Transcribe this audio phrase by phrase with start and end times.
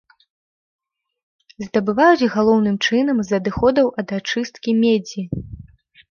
[1.65, 5.21] Здабываюць галоўным чынам з адыходаў ад ачысткі медзі.